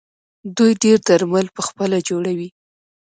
دوی 0.57 0.71
ډیری 0.81 0.99
درمل 1.07 1.45
پخپله 1.57 1.97
جوړوي. 2.09 2.49